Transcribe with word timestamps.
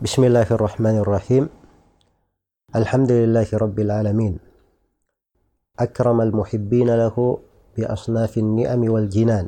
بسم 0.00 0.24
الله 0.24 0.48
الرحمن 0.56 0.96
الرحيم 1.04 1.44
الحمد 2.72 3.10
لله 3.12 3.48
رب 3.52 3.78
العالمين 3.80 4.34
أكرم 5.76 6.18
المحبين 6.20 6.88
له 6.88 7.16
بأصناف 7.76 8.32
النعم 8.38 8.82
والجنان 8.90 9.46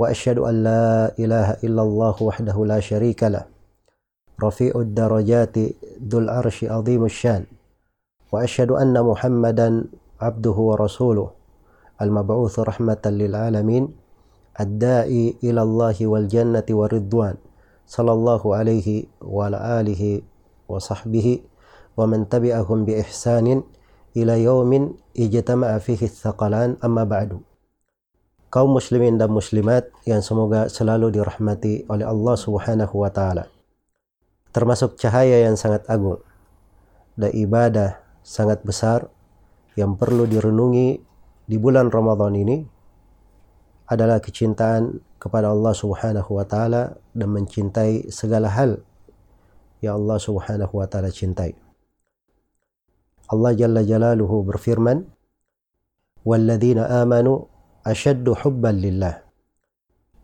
وأشهد 0.00 0.38
أن 0.38 0.54
لا 0.64 1.12
إله 1.20 1.48
إلا 1.68 1.82
الله 1.82 2.16
وحده 2.22 2.56
لا 2.64 2.80
شريك 2.80 3.20
له 3.28 3.44
رفيع 4.40 4.72
الدرجات 4.72 5.56
ذو 6.08 6.18
العرش 6.18 6.64
عظيم 6.64 7.04
الشان 7.04 7.44
وأشهد 8.32 8.70
أن 8.72 8.96
محمدا 8.96 9.84
عبده 10.20 10.56
ورسوله 10.68 11.28
المبعوث 12.02 12.58
رحمة 12.58 13.04
للعالمين 13.04 13.84
الداعي 14.60 15.36
إلى 15.44 15.60
الله 15.62 15.96
والجنة 16.00 16.68
والرضوان 16.70 17.36
sallallahu 17.88 18.52
alaihi 18.52 19.08
wa 19.24 19.48
ala 19.48 19.80
alihi 19.80 20.20
wa 20.68 20.76
sahbihi 20.76 21.40
wa 21.96 22.04
man 22.04 22.28
tabi'ahum 22.28 22.84
bi 22.84 23.00
ihsanin 23.00 23.64
ila 24.12 24.36
yaumin 24.36 24.92
ijtama'a 25.16 25.80
fihi 25.80 26.06
kaum 28.48 28.70
muslimin 28.72 29.20
dan 29.20 29.28
muslimat 29.32 29.92
yang 30.08 30.24
semoga 30.24 30.72
selalu 30.72 31.12
dirahmati 31.12 31.84
oleh 31.88 32.04
Allah 32.08 32.36
Subhanahu 32.36 32.94
wa 32.96 33.10
taala. 33.12 33.48
Termasuk 34.52 34.96
cahaya 34.96 35.44
yang 35.44 35.60
sangat 35.60 35.84
agung 35.88 36.24
dan 37.14 37.30
ibadah 37.36 38.00
sangat 38.24 38.64
besar 38.64 39.12
yang 39.76 39.94
perlu 40.00 40.24
direnungi 40.24 40.98
di 41.44 41.56
bulan 41.60 41.92
Ramadan 41.92 42.34
ini 42.34 42.56
adalah 43.88 44.20
kecintaan 44.20 45.00
kepada 45.18 45.50
Allah 45.50 45.74
Subhanahu 45.74 46.30
wa 46.38 46.46
taala 46.46 46.96
dan 47.12 47.28
mencintai 47.34 48.08
segala 48.08 48.48
hal 48.54 48.78
yang 49.82 50.02
Allah 50.02 50.18
Subhanahu 50.18 50.74
wa 50.78 50.86
taala 50.86 51.10
cintai. 51.10 51.54
Allah 53.28 53.52
Jalla 53.52 53.84
Jalaluhu 53.84 54.46
berfirman, 54.48 55.04
"Walladzina 56.24 56.88
amanu 57.02 57.50
asyaddu 57.84 58.32
hubban 58.40 58.80
lillah." 58.80 59.20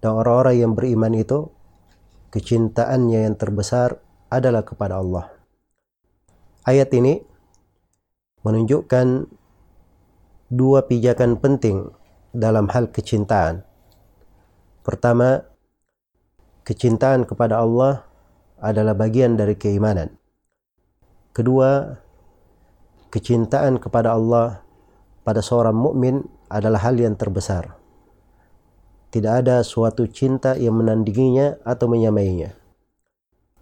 Dan 0.00 0.10
orang-orang 0.16 0.56
yang 0.56 0.72
beriman 0.72 1.12
itu 1.12 1.52
kecintaannya 2.32 3.28
yang 3.28 3.36
terbesar 3.36 4.00
adalah 4.32 4.64
kepada 4.64 4.98
Allah. 4.98 5.30
Ayat 6.64 6.88
ini 6.96 7.20
menunjukkan 8.44 9.28
dua 10.48 10.84
pijakan 10.88 11.40
penting 11.40 11.92
dalam 12.32 12.68
hal 12.72 12.88
kecintaan. 12.88 13.64
Pertama, 14.84 15.40
kecintaan 16.60 17.24
kepada 17.24 17.64
Allah 17.64 18.04
adalah 18.60 18.92
bagian 18.92 19.32
dari 19.32 19.56
keimanan. 19.56 20.12
Kedua, 21.32 21.88
kecintaan 23.08 23.80
kepada 23.80 24.12
Allah 24.12 24.60
pada 25.24 25.40
seorang 25.40 25.72
mukmin 25.72 26.20
adalah 26.52 26.84
hal 26.84 27.00
yang 27.00 27.16
terbesar. 27.16 27.80
Tidak 29.08 29.32
ada 29.32 29.64
suatu 29.64 30.04
cinta 30.04 30.52
yang 30.52 30.76
menandinginya 30.76 31.56
atau 31.64 31.88
menyamainya. 31.88 32.52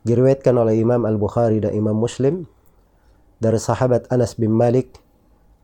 Diriwayatkan 0.02 0.58
oleh 0.58 0.82
Imam 0.82 1.06
Al-Bukhari 1.06 1.62
dan 1.62 1.70
Imam 1.70 1.94
Muslim 1.94 2.50
dari 3.38 3.62
sahabat 3.62 4.10
Anas 4.10 4.34
bin 4.34 4.50
Malik 4.50 4.98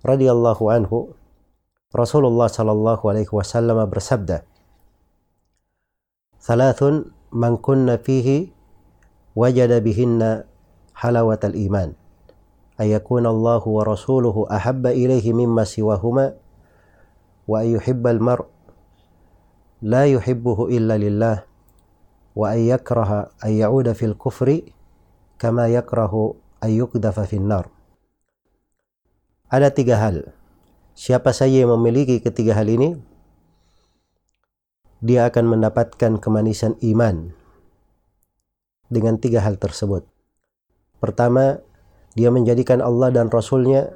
radhiyallahu 0.06 0.70
anhu 0.70 1.18
Rasulullah 1.90 2.46
sallallahu 2.46 3.10
alaihi 3.10 3.32
wasallam 3.34 3.82
bersabda 3.90 4.46
Thalathun 6.48 7.12
man 7.28 7.60
kunna 7.60 8.00
fihi 8.00 8.48
wajada 9.36 9.84
bihinna 9.84 10.48
halawatal 10.96 11.52
iman 11.52 11.92
ayakun 12.80 13.28
Allah 13.28 13.60
wa 13.60 13.82
rasuluhu 13.84 14.48
ahabba 14.48 14.96
ilaihi 14.96 15.36
mimma 15.36 15.69
siwahuma 15.69 16.32
wa 17.44 17.60
ayyuhibbal 17.60 18.16
mar 18.16 18.48
la 19.84 20.09
yuhibbuhu 20.09 20.72
illa 20.72 20.97
lillah 20.97 21.44
wa 22.32 22.56
ayyakraha 22.56 23.28
ayyauda 23.44 23.92
fil 23.92 24.16
kufri 24.16 24.72
kama 25.36 25.69
yakrahu 25.69 26.41
ayyukdafa 26.65 27.28
fin 27.28 27.44
nar 27.44 27.69
ada 29.48 29.72
tiga 29.72 29.97
hal. 29.97 30.36
Siapa 30.92 31.32
saja 31.32 31.65
yang 31.65 31.72
memiliki 31.72 32.20
ketiga 32.20 32.53
hal 32.53 32.69
ini, 32.69 33.00
dia 34.98 35.31
akan 35.31 35.59
mendapatkan 35.59 36.19
kemanisan 36.19 36.75
iman 36.82 37.31
dengan 38.91 39.20
tiga 39.20 39.44
hal 39.44 39.60
tersebut. 39.60 40.03
Pertama, 40.98 41.62
dia 42.19 42.34
menjadikan 42.34 42.82
Allah 42.82 43.14
dan 43.14 43.31
Rasulnya 43.31 43.94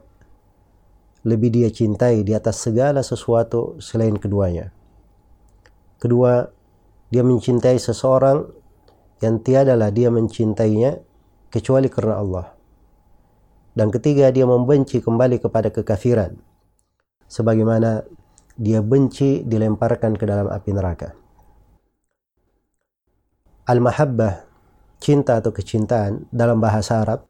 lebih 1.26 1.50
dia 1.50 1.70
cintai 1.70 2.22
di 2.22 2.34
atas 2.34 2.62
segala 2.62 3.02
sesuatu 3.02 3.78
selain 3.82 4.14
keduanya. 4.18 4.70
Kedua, 5.98 6.46
dia 7.10 7.22
mencintai 7.22 7.78
seseorang 7.78 8.46
yang 9.22 9.38
tiadalah 9.42 9.90
dia 9.94 10.10
mencintainya 10.10 10.98
kecuali 11.50 11.86
karena 11.86 12.14
Allah. 12.18 12.46
Dan 13.72 13.88
ketiga, 13.90 14.28
dia 14.34 14.44
membenci 14.44 14.98
kembali 14.98 15.38
kepada 15.38 15.70
kekafiran 15.70 16.36
sebagaimana 17.30 18.04
dia 18.56 18.84
benci 18.84 19.44
dilemparkan 19.44 20.16
ke 20.16 20.24
dalam 20.28 20.48
api 20.48 20.70
neraka. 20.72 21.16
Al-mahabbah, 23.68 24.44
cinta 24.98 25.38
atau 25.38 25.54
kecintaan 25.54 26.26
dalam 26.34 26.58
bahasa 26.58 27.00
Arab 27.00 27.24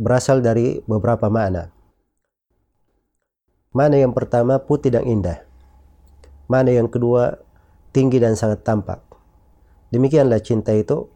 berasal 0.00 0.42
dari 0.42 0.82
beberapa 0.88 1.30
makna. 1.30 1.70
Mana 3.74 3.98
yang 3.98 4.14
pertama 4.14 4.58
putih 4.62 4.94
dan 4.94 5.06
indah. 5.06 5.42
Mana 6.46 6.70
yang 6.70 6.86
kedua 6.86 7.38
tinggi 7.90 8.18
dan 8.22 8.34
sangat 8.38 8.62
tampak. 8.62 9.02
Demikianlah 9.90 10.42
cinta 10.42 10.74
itu 10.74 11.06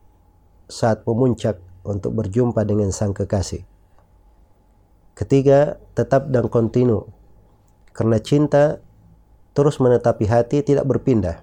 saat 0.71 1.03
memuncak 1.03 1.59
untuk 1.83 2.15
berjumpa 2.15 2.63
dengan 2.63 2.93
sang 2.95 3.17
kekasih. 3.17 3.65
Ketiga, 5.19 5.83
tetap 5.99 6.31
dan 6.31 6.47
kontinu 6.47 7.11
karena 7.91 8.23
cinta 8.23 8.79
terus 9.59 9.83
menetapi 9.83 10.31
hati 10.31 10.63
tidak 10.63 10.87
berpindah. 10.87 11.43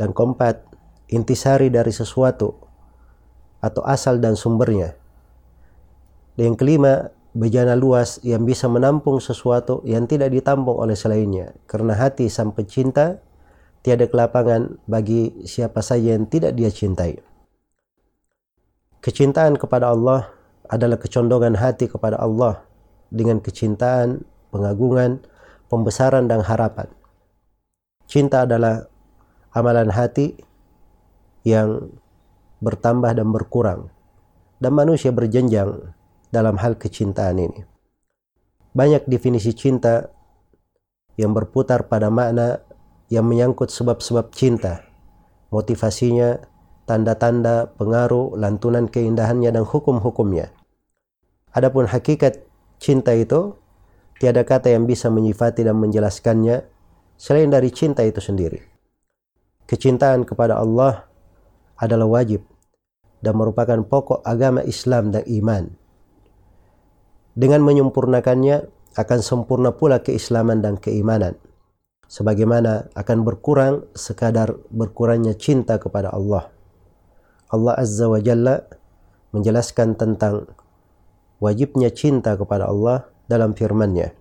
Dan 0.00 0.16
keempat, 0.16 0.64
intisari 1.12 1.68
dari 1.68 1.92
sesuatu 1.92 2.56
atau 3.60 3.84
asal 3.84 4.16
dan 4.24 4.40
sumbernya. 4.40 4.96
Dan 6.40 6.54
yang 6.54 6.56
kelima, 6.56 7.12
bejana 7.36 7.76
luas 7.76 8.24
yang 8.24 8.48
bisa 8.48 8.72
menampung 8.72 9.20
sesuatu 9.20 9.84
yang 9.84 10.08
tidak 10.08 10.32
ditampung 10.32 10.80
oleh 10.80 10.96
selainnya. 10.96 11.52
Karena 11.68 11.92
hati 11.92 12.32
sang 12.32 12.56
pecinta 12.56 13.20
tiada 13.84 14.08
kelapangan 14.08 14.80
bagi 14.88 15.44
siapa 15.44 15.84
saja 15.84 16.16
yang 16.16 16.24
tidak 16.24 16.56
dia 16.56 16.72
cintai. 16.72 17.20
Kecintaan 19.04 19.60
kepada 19.60 19.92
Allah 19.92 20.32
adalah 20.72 20.96
kecondongan 20.96 21.52
hati 21.60 21.84
kepada 21.84 22.16
Allah 22.16 22.64
dengan 23.12 23.44
kecintaan 23.44 24.24
pengagungan, 24.50 25.20
pembesaran 25.68 26.26
dan 26.26 26.44
harapan. 26.44 26.88
Cinta 28.08 28.48
adalah 28.48 28.88
amalan 29.52 29.92
hati 29.92 30.36
yang 31.44 31.92
bertambah 32.58 33.14
dan 33.14 33.28
berkurang 33.30 33.92
dan 34.58 34.74
manusia 34.74 35.14
berjenjang 35.14 35.94
dalam 36.34 36.58
hal 36.58 36.76
kecintaan 36.76 37.38
ini. 37.38 37.60
Banyak 38.74 39.06
definisi 39.08 39.54
cinta 39.54 40.12
yang 41.16 41.32
berputar 41.32 41.86
pada 41.88 42.12
makna 42.12 42.62
yang 43.08 43.24
menyangkut 43.24 43.72
sebab-sebab 43.72 44.30
cinta, 44.36 44.84
motivasinya, 45.48 46.38
tanda-tanda, 46.84 47.72
pengaruh, 47.74 48.36
lantunan 48.36 48.86
keindahannya 48.86 49.50
dan 49.50 49.64
hukum-hukumnya. 49.64 50.52
Adapun 51.52 51.88
hakikat 51.88 52.44
cinta 52.78 53.16
itu 53.16 53.56
Tiada 54.18 54.42
kata 54.42 54.74
yang 54.74 54.82
bisa 54.82 55.06
menyifati 55.14 55.62
dan 55.62 55.78
menjelaskannya 55.78 56.66
selain 57.14 57.54
dari 57.54 57.70
cinta 57.70 58.02
itu 58.02 58.18
sendiri. 58.18 58.58
Kecintaan 59.70 60.26
kepada 60.26 60.58
Allah 60.58 61.06
adalah 61.78 62.10
wajib 62.10 62.42
dan 63.22 63.38
merupakan 63.38 63.78
pokok 63.86 64.26
agama 64.26 64.66
Islam 64.66 65.14
dan 65.14 65.22
iman. 65.26 65.70
Dengan 67.38 67.62
menyempurnakannya 67.62 68.66
akan 68.98 69.20
sempurna 69.22 69.70
pula 69.70 70.02
keislaman 70.02 70.58
dan 70.58 70.74
keimanan. 70.82 71.38
Sebagaimana 72.08 72.90
akan 72.98 73.18
berkurang 73.22 73.86
sekadar 73.94 74.58
berkurangnya 74.72 75.38
cinta 75.38 75.78
kepada 75.78 76.10
Allah. 76.10 76.50
Allah 77.52 77.74
Azza 77.78 78.10
wa 78.10 78.18
Jalla 78.18 78.66
menjelaskan 79.30 79.94
tentang 79.94 80.48
wajibnya 81.38 81.92
cinta 81.92 82.34
kepada 82.34 82.66
Allah 82.66 83.06
dalam 83.27 83.55
firman-Nya. 83.55 84.11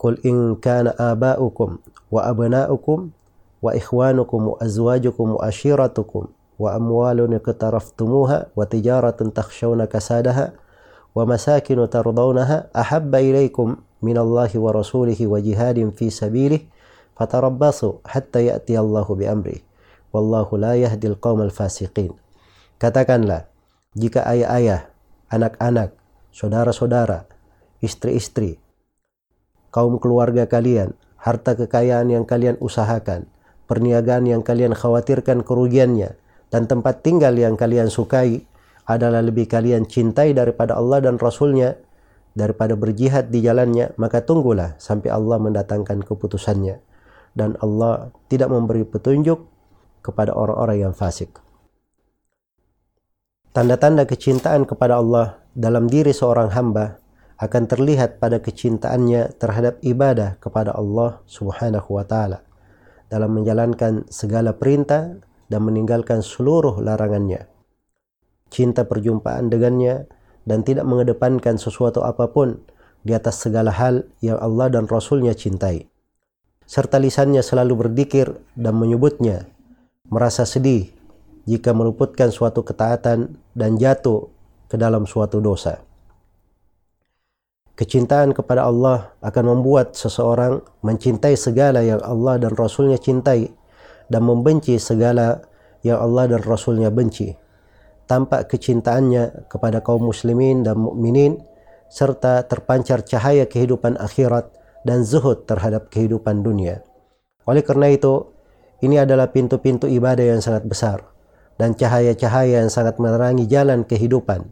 Qul 0.00 0.18
in 0.26 0.58
kana 0.58 0.94
aba'ukum 0.94 1.78
wa 2.10 2.20
abna'ukum 2.26 3.14
wa 3.62 3.70
ikhwanukum 3.72 4.40
wa 4.52 4.56
azwajukum 4.60 5.38
wa 5.38 5.46
ashiratukum 5.46 6.30
وأموال 6.58 7.34
اقترفتموها 7.34 8.46
وتجارة 8.56 9.20
تخشون 9.34 9.84
كسادها 9.84 10.52
ومساكن 11.14 11.90
ترضونها 11.90 12.66
أحب 12.76 13.14
إليكم 13.14 13.76
من 14.02 14.18
الله 14.18 14.50
ورسوله 14.54 15.26
وجهاد 15.26 15.90
في 15.98 16.10
سبيله 16.10 16.60
فتربصوا 17.16 17.92
حتى 18.06 18.46
يأتي 18.46 18.78
الله 18.78 19.06
بأمره 19.14 19.58
والله 20.12 20.58
لا 20.58 20.74
يهدي 20.74 21.06
القوم 21.06 21.42
الفاسقين 21.42 22.12
Katakanlah, 22.74 23.46
jika 23.94 24.26
ayah-ayah, 24.26 24.90
anak-anak, 25.30 25.94
saudara-saudara, 26.34 27.30
istri-istri, 27.79 28.59
kaum 29.71 29.99
keluarga 29.99 30.45
kalian, 30.45 30.95
harta 31.19 31.55
kekayaan 31.55 32.11
yang 32.11 32.23
kalian 32.23 32.55
usahakan, 32.63 33.27
perniagaan 33.67 34.25
yang 34.25 34.41
kalian 34.41 34.71
khawatirkan 34.73 35.43
kerugiannya, 35.43 36.15
dan 36.49 36.65
tempat 36.65 37.05
tinggal 37.05 37.35
yang 37.37 37.53
kalian 37.59 37.91
sukai 37.91 38.43
adalah 38.89 39.21
lebih 39.21 39.45
kalian 39.45 39.85
cintai 39.85 40.33
daripada 40.33 40.73
Allah 40.73 41.05
dan 41.05 41.21
Rasulnya, 41.21 41.77
daripada 42.33 42.73
berjihad 42.73 43.29
di 43.29 43.45
jalannya, 43.45 43.93
maka 44.01 44.25
tunggulah 44.25 44.73
sampai 44.81 45.13
Allah 45.13 45.37
mendatangkan 45.37 46.01
keputusannya. 46.01 46.81
Dan 47.37 47.53
Allah 47.61 48.09
tidak 48.25 48.49
memberi 48.49 48.81
petunjuk 48.81 49.45
kepada 50.01 50.33
orang-orang 50.33 50.89
yang 50.89 50.93
fasik. 50.97 51.37
Tanda-tanda 53.53 54.09
kecintaan 54.09 54.65
kepada 54.65 54.97
Allah 54.97 55.37
dalam 55.53 55.85
diri 55.85 56.09
seorang 56.09 56.49
hamba 56.53 56.97
akan 57.39 57.71
terlihat 57.71 58.19
pada 58.19 58.43
kecintaannya 58.43 59.39
terhadap 59.39 59.79
ibadah 59.79 60.35
kepada 60.43 60.75
Allah 60.75 61.23
Subhanahu 61.23 61.95
wa 61.95 62.03
taala 62.03 62.43
dalam 63.07 63.31
menjalankan 63.31 64.05
segala 64.11 64.51
perintah 64.53 65.17
dan 65.47 65.61
meninggalkan 65.63 66.19
seluruh 66.19 66.83
larangannya. 66.83 67.47
Cinta 68.51 68.83
perjumpaan 68.83 69.47
dengannya 69.47 70.05
dan 70.43 70.67
tidak 70.67 70.85
mengedepankan 70.85 71.55
sesuatu 71.55 72.03
apa 72.03 72.27
pun 72.29 72.59
di 73.01 73.15
atas 73.15 73.39
segala 73.39 73.71
hal 73.71 74.05
yang 74.19 74.37
Allah 74.37 74.67
dan 74.67 74.85
Rasulnya 74.85 75.31
cintai. 75.31 75.87
Serta 76.69 77.01
lisannya 77.01 77.41
selalu 77.41 77.87
berdikir 77.87 78.29
dan 78.53 78.77
menyebutnya, 78.77 79.49
merasa 80.05 80.45
sedih 80.45 80.93
jika 81.49 81.73
meluputkan 81.73 82.29
suatu 82.29 82.61
ketaatan 82.61 83.41
dan 83.57 83.79
jatuh 83.81 84.29
ke 84.69 84.77
dalam 84.77 85.09
suatu 85.09 85.41
dosa. 85.41 85.88
Kecintaan 87.79 88.35
kepada 88.35 88.67
Allah 88.67 89.15
akan 89.23 89.55
membuat 89.55 89.95
seseorang 89.95 90.59
mencintai 90.83 91.39
segala 91.39 91.79
yang 91.79 92.03
Allah 92.03 92.35
dan 92.35 92.51
Rasulnya 92.51 92.99
cintai 92.99 93.47
dan 94.11 94.27
membenci 94.27 94.75
segala 94.75 95.39
yang 95.79 95.95
Allah 95.95 96.27
dan 96.35 96.43
Rasulnya 96.43 96.91
benci. 96.91 97.31
Tampak 98.03 98.51
kecintaannya 98.51 99.47
kepada 99.47 99.79
kaum 99.79 100.11
muslimin 100.11 100.59
dan 100.59 100.75
mukminin 100.75 101.39
serta 101.87 102.43
terpancar 102.51 102.99
cahaya 103.07 103.47
kehidupan 103.47 103.95
akhirat 103.95 104.51
dan 104.83 105.07
zuhud 105.07 105.47
terhadap 105.47 105.87
kehidupan 105.87 106.43
dunia. 106.43 106.83
Oleh 107.47 107.63
karena 107.63 107.95
itu, 107.95 108.27
ini 108.83 108.99
adalah 108.99 109.31
pintu-pintu 109.31 109.87
ibadah 109.87 110.35
yang 110.35 110.43
sangat 110.43 110.67
besar 110.67 110.99
dan 111.55 111.79
cahaya-cahaya 111.79 112.59
yang 112.59 112.67
sangat 112.67 112.99
menerangi 112.99 113.47
jalan 113.47 113.87
kehidupan. 113.87 114.51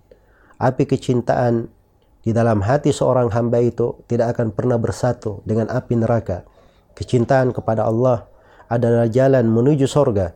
Api 0.64 0.88
kecintaan 0.88 1.76
di 2.28 2.36
dalam 2.36 2.60
hati 2.60 2.92
seorang 2.92 3.32
hamba 3.32 3.64
itu 3.64 4.04
tidak 4.12 4.36
akan 4.36 4.52
pernah 4.52 4.76
bersatu 4.76 5.40
dengan 5.48 5.72
api 5.72 5.96
neraka. 5.96 6.44
Kecintaan 6.92 7.56
kepada 7.56 7.88
Allah 7.88 8.28
adalah 8.68 9.08
jalan 9.08 9.48
menuju 9.48 9.88
sorga. 9.88 10.36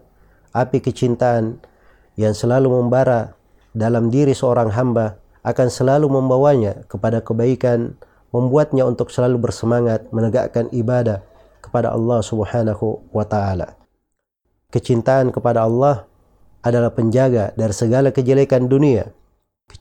Api 0.56 0.80
kecintaan 0.80 1.60
yang 2.16 2.32
selalu 2.32 2.72
membara 2.72 3.36
dalam 3.76 4.08
diri 4.08 4.32
seorang 4.32 4.72
hamba 4.72 5.20
akan 5.44 5.68
selalu 5.68 6.08
membawanya 6.08 6.88
kepada 6.88 7.20
kebaikan, 7.20 8.00
membuatnya 8.32 8.88
untuk 8.88 9.12
selalu 9.12 9.52
bersemangat 9.52 10.08
menegakkan 10.16 10.72
ibadah 10.72 11.20
kepada 11.60 11.92
Allah 11.92 12.24
Subhanahu 12.24 13.04
wa 13.12 13.28
taala. 13.28 13.76
Kecintaan 14.72 15.36
kepada 15.36 15.68
Allah 15.68 16.08
adalah 16.64 16.96
penjaga 16.96 17.52
dari 17.60 17.76
segala 17.76 18.16
kejelekan 18.16 18.72
dunia. 18.72 19.12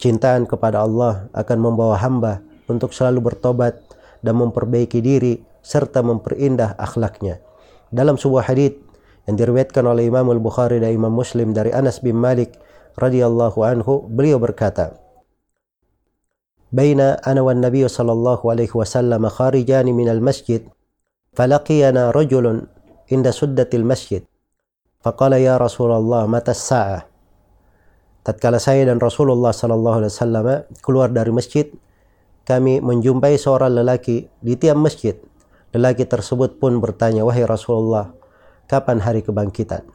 Kecintaan 0.00 0.48
kepada 0.48 0.80
Allah 0.80 1.28
akan 1.36 1.58
membawa 1.60 2.00
hamba 2.00 2.40
untuk 2.72 2.96
selalu 2.96 3.20
bertobat 3.20 3.76
dan 4.24 4.40
memperbaiki 4.40 4.96
diri 5.04 5.44
serta 5.60 6.00
memperindah 6.00 6.72
akhlaknya. 6.80 7.44
Dalam 7.92 8.16
sebuah 8.16 8.48
hadis 8.48 8.80
yang 9.28 9.36
diriwayatkan 9.36 9.84
oleh 9.84 10.08
Imam 10.08 10.24
Al-Bukhari 10.32 10.80
dan 10.80 10.96
Imam 10.96 11.12
Muslim 11.12 11.52
dari 11.52 11.68
Anas 11.76 12.00
bin 12.00 12.16
Malik 12.16 12.56
radhiyallahu 12.96 13.60
anhu, 13.60 14.08
beliau 14.08 14.40
berkata, 14.40 14.96
"Baina 16.72 17.20
ana 17.20 17.44
wan 17.44 17.60
Nabi 17.60 17.84
sallallahu 17.84 18.48
alaihi 18.48 18.72
wasallam 18.72 19.28
kharijan 19.28 19.84
min 19.92 20.08
al-masjid, 20.08 20.64
falaqiyana 21.36 22.08
rajulun 22.16 22.72
inda 23.12 23.36
suddatil 23.36 23.84
masjid." 23.84 24.24
Faqala 25.04 25.36
ya 25.36 25.60
Rasulullah 25.60 26.24
mata 26.24 26.56
sa'ah. 26.56 27.09
Tatkala 28.20 28.60
saya 28.60 28.84
dan 28.84 29.00
Rasulullah 29.00 29.52
sallallahu 29.52 30.04
alaihi 30.04 30.12
wasallam 30.12 30.46
keluar 30.84 31.08
dari 31.08 31.32
masjid, 31.32 31.72
kami 32.44 32.84
menjumpai 32.84 33.40
seorang 33.40 33.72
lelaki 33.80 34.28
di 34.44 34.54
tiap 34.60 34.76
masjid. 34.76 35.16
Lelaki 35.72 36.04
tersebut 36.04 36.60
pun 36.60 36.82
bertanya, 36.84 37.24
"Wahai 37.24 37.48
Rasulullah, 37.48 38.12
kapan 38.68 39.00
hari 39.00 39.24
kebangkitan?" 39.24 39.86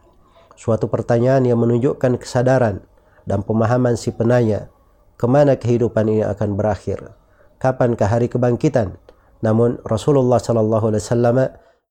Suatu 0.56 0.88
pertanyaan 0.90 1.44
yang 1.44 1.60
menunjukkan 1.60 2.18
kesadaran 2.18 2.82
dan 3.28 3.44
pemahaman 3.44 3.94
si 3.94 4.10
penanya 4.10 4.72
ke 5.20 5.28
mana 5.28 5.54
kehidupan 5.54 6.08
ini 6.08 6.24
akan 6.24 6.56
berakhir. 6.56 7.12
Kapankah 7.60 8.08
hari 8.08 8.26
kebangkitan? 8.32 8.96
Namun 9.44 9.78
Rasulullah 9.84 10.40
sallallahu 10.40 10.90
alaihi 10.90 11.04
wasallam 11.04 11.38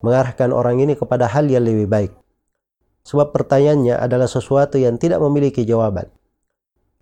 mengarahkan 0.01 0.49
orang 0.49 0.81
ini 0.81 0.97
kepada 0.97 1.29
hal 1.29 1.45
yang 1.45 1.63
lebih 1.63 1.85
baik 1.85 2.11
Sebab 3.05 3.37
pertanyaannya 3.37 4.01
adalah 4.01 4.25
sesuatu 4.25 4.81
yang 4.81 4.97
tidak 4.97 5.21
memiliki 5.21 5.61
jawaban. 5.61 6.09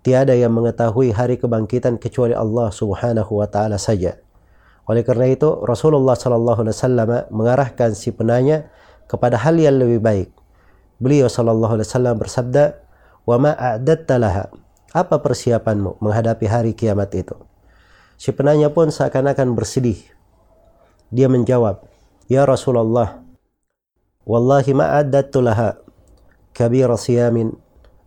Tiada 0.03 0.35
yang 0.35 0.51
mengetahui 0.51 1.15
hari 1.15 1.39
kebangkitan 1.39 1.95
kecuali 1.95 2.35
Allah 2.35 2.67
Subhanahu 2.75 3.39
wa 3.39 3.47
taala 3.47 3.79
saja. 3.79 4.19
Oleh 4.83 4.99
karena 5.07 5.31
itu, 5.31 5.63
Rasulullah 5.63 6.19
sallallahu 6.19 6.59
alaihi 6.67 6.75
wasallam 6.75 7.09
mengarahkan 7.31 7.95
si 7.95 8.11
penanya 8.11 8.67
kepada 9.07 9.39
hal 9.39 9.55
yang 9.55 9.79
lebih 9.79 10.03
baik. 10.03 10.29
Beliau 10.99 11.31
sallallahu 11.31 11.79
alaihi 11.79 11.87
wasallam 11.87 12.19
bersabda, 12.19 12.83
"Wa 13.23 13.39
ma 13.39 13.55
laha?" 14.19 14.51
Apa 14.91 15.23
persiapanmu 15.23 16.03
menghadapi 16.03 16.45
hari 16.51 16.71
kiamat 16.75 17.09
itu? 17.15 17.33
Si 18.19 18.29
penanya 18.35 18.69
pun 18.69 18.93
seakan-akan 18.93 19.55
bersedih. 19.57 20.03
Dia 21.09 21.31
menjawab, 21.31 21.81
"Ya 22.29 22.43
Rasulullah, 22.43 23.23
wallahi 24.27 24.75
ma 24.75 24.99
a'dattu 24.99 25.39
laha 25.41 25.79
kabira 26.51 26.99
siyamin 26.99 27.55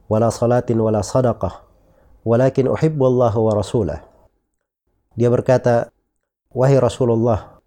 wala 0.06 0.28
salatin 0.28 0.78
wala 0.78 1.00
sadaqah." 1.02 1.65
walakin 2.26 2.66
uhibbu 2.66 3.06
Allah 3.06 3.34
wa 3.38 3.52
rasulah. 3.54 4.02
Dia 5.14 5.30
berkata, 5.30 5.94
"Wahai 6.50 6.82
Rasulullah, 6.82 7.62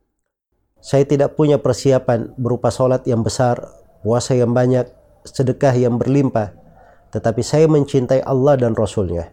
saya 0.83 1.07
tidak 1.07 1.39
punya 1.39 1.55
persiapan 1.55 2.35
berupa 2.35 2.67
salat 2.67 3.07
yang 3.07 3.23
besar, 3.23 3.63
puasa 4.03 4.35
yang 4.35 4.51
banyak, 4.51 4.83
sedekah 5.23 5.71
yang 5.79 5.95
berlimpah, 5.95 6.51
tetapi 7.15 7.39
saya 7.39 7.71
mencintai 7.71 8.19
Allah 8.27 8.59
dan 8.59 8.75
Rasulnya. 8.75 9.31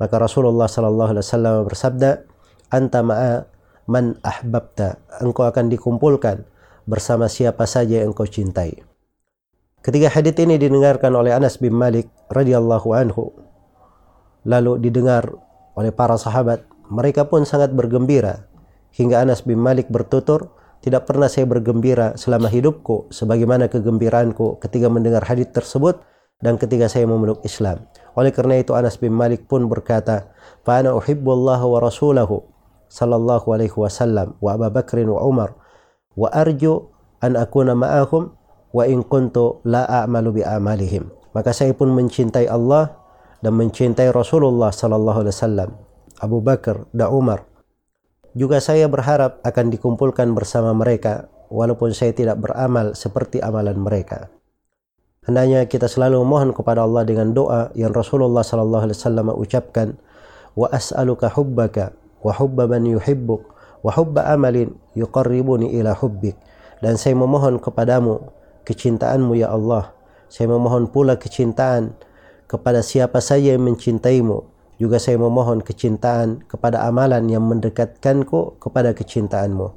Maka 0.00 0.16
Rasulullah 0.16 0.66
Sallallahu 0.66 1.10
Alaihi 1.14 1.24
Wasallam 1.24 1.54
bersabda, 1.68 2.10
"Anta 2.72 3.04
ma'a 3.04 3.48
man 3.84 4.16
ahbabta." 4.24 5.00
Engkau 5.20 5.44
akan 5.44 5.72
dikumpulkan 5.72 6.44
bersama 6.88 7.26
siapa 7.28 7.68
saja 7.68 8.00
yang 8.00 8.14
engkau 8.14 8.28
cintai. 8.28 8.80
Ketiga 9.78 10.10
hadits 10.10 10.38
ini 10.42 10.58
didengarkan 10.58 11.14
oleh 11.14 11.32
Anas 11.32 11.56
bin 11.62 11.74
Malik 11.74 12.10
radhiyallahu 12.28 12.88
anhu 12.92 13.47
lalu 14.46 14.78
didengar 14.82 15.30
oleh 15.78 15.94
para 15.94 16.18
sahabat, 16.18 16.66
mereka 16.90 17.26
pun 17.26 17.46
sangat 17.46 17.70
bergembira 17.74 18.48
hingga 18.94 19.22
Anas 19.22 19.46
bin 19.46 19.60
Malik 19.62 19.86
bertutur, 19.90 20.50
tidak 20.82 21.10
pernah 21.10 21.26
saya 21.26 21.46
bergembira 21.46 22.14
selama 22.14 22.46
hidupku 22.46 23.10
sebagaimana 23.10 23.66
kegembiraanku 23.66 24.62
ketika 24.62 24.86
mendengar 24.86 25.26
hadis 25.26 25.50
tersebut 25.50 25.98
dan 26.38 26.54
ketika 26.54 26.86
saya 26.86 27.06
memeluk 27.06 27.42
Islam. 27.42 27.82
Oleh 28.14 28.30
karena 28.30 28.62
itu 28.62 28.74
Anas 28.78 28.94
bin 28.98 29.10
Malik 29.10 29.50
pun 29.50 29.66
berkata, 29.66 30.30
"Fa 30.62 30.78
ana 30.78 30.94
wa 30.94 31.78
rasulahu 31.82 32.46
sallallahu 32.88 33.46
alaihi 33.52 33.74
wasallam 33.74 34.34
wa 34.40 34.54
Abu 34.54 34.66
Bakr 34.70 35.02
wa 35.06 35.22
Umar 35.22 35.50
wa 36.18 36.28
arju 36.32 36.88
an 37.22 37.38
akuna 37.38 37.76
ma'ahum 37.76 38.32
wa 38.74 38.82
in 38.84 39.04
kuntu 39.04 39.62
la 39.64 39.86
a'malu 39.86 40.40
bi 40.40 40.42
amalihim. 40.42 41.08
Maka 41.36 41.54
saya 41.54 41.76
pun 41.76 41.92
mencintai 41.92 42.48
Allah 42.48 42.97
dan 43.42 43.54
mencintai 43.54 44.10
Rasulullah 44.10 44.74
sallallahu 44.74 45.26
alaihi 45.26 45.34
wasallam, 45.34 45.70
Abu 46.18 46.42
Bakar 46.42 46.86
dan 46.90 47.10
Umar. 47.14 47.46
Juga 48.34 48.62
saya 48.62 48.86
berharap 48.86 49.42
akan 49.42 49.66
dikumpulkan 49.72 50.30
bersama 50.34 50.74
mereka 50.74 51.30
walaupun 51.48 51.96
saya 51.96 52.12
tidak 52.12 52.38
beramal 52.38 52.92
seperti 52.92 53.40
amalan 53.40 53.80
mereka. 53.80 54.30
Hendaknya 55.28 55.68
kita 55.68 55.84
selalu 55.92 56.24
memohon 56.24 56.56
kepada 56.56 56.88
Allah 56.88 57.04
dengan 57.04 57.36
doa 57.36 57.68
yang 57.76 57.92
Rasulullah 57.92 58.40
sallallahu 58.40 58.88
alaihi 58.88 58.96
wasallam 58.96 59.26
ucapkan, 59.36 59.88
"Wa 60.56 60.72
as'aluka 60.72 61.28
hubbaka 61.28 61.92
wa 62.24 62.32
hubba 62.32 62.64
man 62.64 62.88
yuhibbuk 62.88 63.44
wa 63.84 63.90
hubba 63.92 64.24
amalin 64.32 64.72
yuqarribuni 64.96 65.76
ila 65.76 65.92
hubbik." 65.92 66.32
Dan 66.80 66.96
saya 66.96 67.12
memohon 67.12 67.60
kepadamu 67.60 68.24
kecintaanmu 68.64 69.36
ya 69.36 69.52
Allah. 69.52 69.92
Saya 70.32 70.48
memohon 70.48 70.88
pula 70.88 71.20
kecintaan 71.20 71.92
kepada 72.48 72.80
siapa 72.80 73.20
saja 73.20 73.54
yang 73.54 73.68
mencintaimu. 73.68 74.42
Juga 74.80 74.96
saya 74.96 75.20
memohon 75.20 75.60
kecintaan 75.60 76.48
kepada 76.48 76.86
amalan 76.86 77.28
yang 77.28 77.44
mendekatkanku 77.44 78.56
kepada 78.62 78.96
kecintaanmu. 78.96 79.74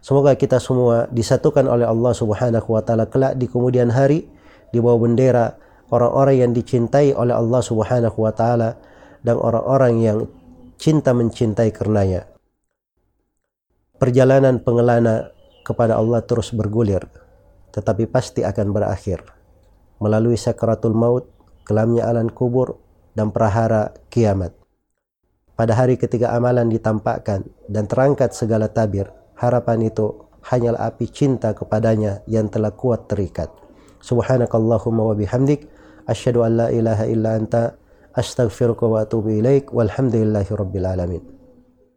Semoga 0.00 0.34
kita 0.36 0.60
semua 0.60 1.06
disatukan 1.12 1.64
oleh 1.70 1.86
Allah 1.86 2.12
Subhanahu 2.12 2.68
wa 2.72 2.82
taala 2.82 3.06
kelak 3.08 3.36
di 3.36 3.46
kemudian 3.46 3.92
hari 3.92 4.26
di 4.72 4.78
bawah 4.80 5.06
bendera 5.06 5.54
orang-orang 5.92 6.36
yang 6.46 6.52
dicintai 6.56 7.14
oleh 7.14 7.36
Allah 7.36 7.62
Subhanahu 7.62 8.18
wa 8.18 8.32
taala 8.32 8.80
dan 9.20 9.36
orang-orang 9.36 9.94
yang 10.00 10.18
cinta 10.80 11.12
mencintai 11.12 11.70
karenanya. 11.70 12.26
Perjalanan 14.00 14.64
pengelana 14.64 15.30
kepada 15.62 16.00
Allah 16.00 16.24
terus 16.24 16.56
bergulir, 16.56 17.04
tetapi 17.76 18.08
pasti 18.08 18.40
akan 18.40 18.72
berakhir 18.72 19.20
melalui 20.00 20.40
sakaratul 20.40 20.96
maut, 20.96 21.28
kelamnya 21.70 22.10
alam 22.10 22.26
kubur, 22.26 22.82
dan 23.14 23.30
prahara 23.30 23.94
kiamat. 24.10 24.50
Pada 25.54 25.78
hari 25.78 25.94
ketika 25.94 26.34
amalan 26.34 26.66
ditampakkan 26.66 27.46
dan 27.70 27.86
terangkat 27.86 28.34
segala 28.34 28.66
tabir, 28.66 29.06
harapan 29.38 29.86
itu 29.86 30.26
hanyalah 30.42 30.90
api 30.90 31.06
cinta 31.06 31.54
kepadanya 31.54 32.26
yang 32.26 32.50
telah 32.50 32.74
kuat 32.74 33.06
terikat. 33.06 33.54
Subhanakallahumma 34.02 35.12
wa 35.12 35.14
bihamdik 35.14 35.70
asyhadu 36.10 36.42
an 36.42 36.52
la 36.64 36.68
ilaha 36.74 37.04
illa 37.06 37.36
anta 37.38 37.76
astaghfiruka 38.16 38.88
wa 38.88 39.04
atubu 39.04 39.30
ilaik 39.30 39.70
walhamdulillahi 39.70 40.50
rabbil 40.50 40.86
alamin. 40.88 41.39